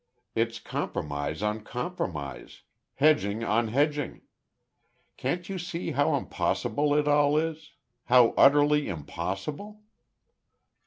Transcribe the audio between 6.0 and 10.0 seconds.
impossible it all is?... how utterly impossible?"